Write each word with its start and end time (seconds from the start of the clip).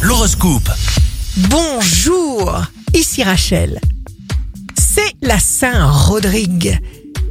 L'horoscope. 0.00 0.70
Bonjour, 1.36 2.62
ici 2.94 3.22
Rachel. 3.22 3.78
C'est 4.78 5.12
la 5.20 5.38
Saint-Rodrigue. 5.38 6.80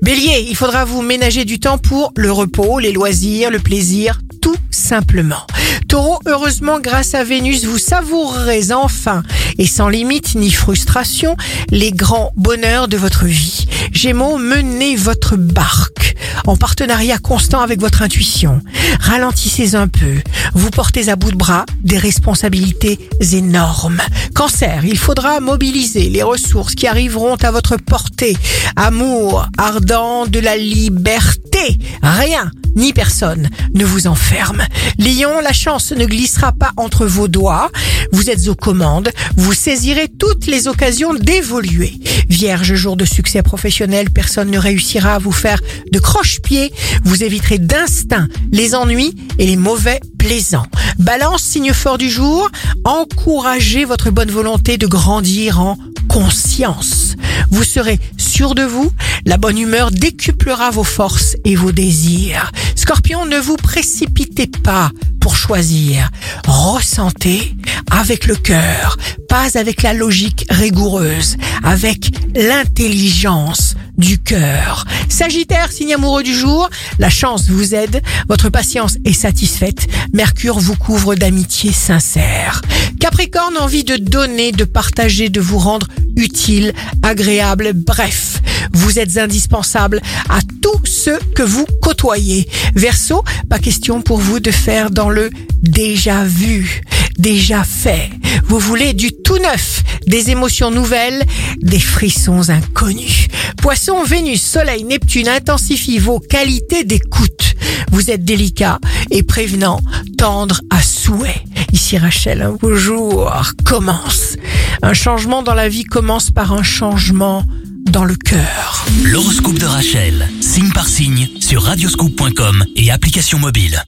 Bélier, 0.00 0.46
il 0.48 0.54
faudra 0.54 0.84
vous 0.84 1.02
ménager 1.02 1.44
du 1.44 1.58
temps 1.58 1.78
pour 1.78 2.12
le 2.16 2.30
repos, 2.30 2.78
les 2.78 2.92
loisirs, 2.92 3.50
le 3.50 3.58
plaisir, 3.58 4.20
tout 4.40 4.54
simplement. 4.70 5.44
Taureau, 5.88 6.20
heureusement, 6.26 6.78
grâce 6.78 7.14
à 7.14 7.24
Vénus, 7.24 7.64
vous 7.64 7.78
savourerez 7.78 8.72
enfin, 8.72 9.24
et 9.58 9.66
sans 9.66 9.88
limite 9.88 10.36
ni 10.36 10.52
frustration, 10.52 11.36
les 11.70 11.90
grands 11.90 12.32
bonheurs 12.36 12.86
de 12.86 12.96
votre 12.96 13.26
vie. 13.26 13.66
Gémeaux, 13.90 14.38
menez 14.38 14.94
votre 14.94 15.36
barque 15.36 16.11
en 16.46 16.56
partenariat 16.56 17.18
constant 17.18 17.60
avec 17.60 17.80
votre 17.80 18.02
intuition. 18.02 18.60
Ralentissez 19.00 19.74
un 19.74 19.88
peu. 19.88 20.16
Vous 20.54 20.70
portez 20.70 21.08
à 21.08 21.16
bout 21.16 21.30
de 21.30 21.36
bras 21.36 21.64
des 21.82 21.98
responsabilités 21.98 22.98
énormes. 23.32 24.00
Cancer, 24.34 24.84
il 24.84 24.98
faudra 24.98 25.40
mobiliser 25.40 26.08
les 26.08 26.22
ressources 26.22 26.74
qui 26.74 26.86
arriveront 26.86 27.36
à 27.36 27.50
votre 27.50 27.76
portée. 27.76 28.36
Amour 28.76 29.46
ardent 29.58 30.26
de 30.26 30.40
la 30.40 30.56
liberté. 30.56 31.78
Rien 32.02 32.50
ni 32.74 32.92
personne 32.92 33.48
ne 33.74 33.84
vous 33.84 34.06
enferme. 34.06 34.62
Lion, 34.98 35.40
la 35.42 35.52
chance 35.52 35.92
ne 35.92 36.06
glissera 36.06 36.52
pas 36.52 36.72
entre 36.76 37.06
vos 37.06 37.28
doigts. 37.28 37.70
Vous 38.12 38.30
êtes 38.30 38.48
aux 38.48 38.54
commandes. 38.54 39.10
Vous 39.36 39.52
saisirez 39.52 40.08
toutes 40.08 40.46
les 40.46 40.68
occasions 40.68 41.14
d'évoluer. 41.14 41.92
Vierge, 42.28 42.74
jour 42.74 42.96
de 42.96 43.04
succès 43.04 43.42
professionnel, 43.42 44.10
personne 44.10 44.50
ne 44.50 44.58
réussira 44.58 45.14
à 45.14 45.18
vous 45.18 45.32
faire 45.32 45.60
de 45.92 45.98
croche-pied. 45.98 46.72
Vous 47.04 47.24
éviterez 47.24 47.58
d'instinct 47.58 48.28
les 48.52 48.74
ennuis 48.74 49.14
et 49.38 49.46
les 49.46 49.56
mauvais 49.56 50.00
plaisants. 50.18 50.66
Balance, 50.98 51.42
signe 51.42 51.72
fort 51.72 51.98
du 51.98 52.08
jour, 52.08 52.48
encouragez 52.84 53.84
votre 53.84 54.10
bonne 54.10 54.30
volonté 54.30 54.78
de 54.78 54.86
grandir 54.86 55.60
en 55.60 55.76
conscience. 56.08 57.16
Vous 57.50 57.64
serez 57.64 57.98
sûr 58.16 58.54
de 58.54 58.62
vous, 58.62 58.90
la 59.24 59.36
bonne 59.36 59.58
humeur 59.58 59.90
décuplera 59.90 60.70
vos 60.70 60.84
forces 60.84 61.36
et 61.44 61.56
vos 61.56 61.72
désirs. 61.72 62.50
Scorpion, 62.82 63.26
ne 63.26 63.38
vous 63.38 63.56
précipitez 63.56 64.48
pas 64.48 64.90
pour 65.20 65.36
choisir. 65.36 66.10
Ressentez 66.48 67.54
avec 67.92 68.26
le 68.26 68.34
cœur, 68.34 68.98
pas 69.28 69.56
avec 69.56 69.82
la 69.82 69.94
logique 69.94 70.44
rigoureuse, 70.50 71.36
avec 71.62 72.10
l'intelligence 72.34 73.76
du 73.96 74.18
cœur. 74.18 74.84
Sagittaire, 75.08 75.70
signe 75.70 75.94
amoureux 75.94 76.24
du 76.24 76.34
jour, 76.34 76.68
la 76.98 77.08
chance 77.08 77.48
vous 77.48 77.72
aide, 77.72 78.02
votre 78.28 78.48
patience 78.48 78.96
est 79.04 79.12
satisfaite, 79.12 79.86
Mercure 80.12 80.58
vous 80.58 80.74
couvre 80.74 81.14
d'amitié 81.14 81.70
sincère. 81.70 82.62
Capricorne, 82.98 83.58
envie 83.58 83.84
de 83.84 83.96
donner, 83.96 84.50
de 84.50 84.64
partager, 84.64 85.28
de 85.28 85.40
vous 85.40 85.58
rendre 85.58 85.86
utile, 86.16 86.72
agréable, 87.04 87.74
bref, 87.74 88.41
vous 88.72 88.98
êtes 88.98 89.18
indispensable 89.18 90.00
à 90.28 90.40
tous 90.60 90.84
ceux 90.84 91.18
que 91.34 91.42
vous 91.42 91.66
côtoyez. 91.80 92.48
Verseau, 92.74 93.24
pas 93.48 93.58
question 93.58 94.02
pour 94.02 94.18
vous 94.18 94.40
de 94.40 94.50
faire 94.50 94.90
dans 94.90 95.10
le 95.10 95.30
déjà 95.62 96.24
vu, 96.24 96.82
déjà 97.18 97.64
fait. 97.64 98.10
Vous 98.44 98.58
voulez 98.58 98.92
du 98.92 99.12
tout 99.12 99.38
neuf, 99.38 99.82
des 100.06 100.30
émotions 100.30 100.70
nouvelles, 100.70 101.22
des 101.60 101.80
frissons 101.80 102.50
inconnus. 102.50 103.28
Poisson, 103.58 104.02
Vénus, 104.04 104.42
Soleil, 104.42 104.84
Neptune 104.84 105.28
intensifient 105.28 105.98
vos 105.98 106.18
qualités 106.18 106.84
d'écoute. 106.84 107.54
Vous 107.92 108.10
êtes 108.10 108.24
délicat 108.24 108.78
et 109.10 109.22
prévenant, 109.22 109.80
tendre 110.18 110.60
à 110.70 110.82
souhait. 110.82 111.44
Ici 111.72 111.98
Rachel, 111.98 112.42
un 112.42 112.52
beau 112.52 112.74
jour 112.74 113.32
commence. 113.64 114.36
Un 114.82 114.94
changement 114.94 115.42
dans 115.42 115.54
la 115.54 115.68
vie 115.68 115.84
commence 115.84 116.30
par 116.30 116.52
un 116.52 116.62
changement 116.62 117.44
dans 117.90 118.04
le 118.04 118.14
cœur. 118.14 118.86
L'horoscope 119.04 119.58
de 119.58 119.66
Rachel, 119.66 120.28
signe 120.40 120.70
par 120.72 120.88
signe, 120.88 121.28
sur 121.40 121.62
radioscoop.com 121.62 122.64
et 122.76 122.90
application 122.90 123.38
mobile. 123.38 123.82